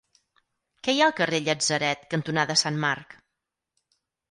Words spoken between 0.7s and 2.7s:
Què hi ha al carrer Llatzeret cantonada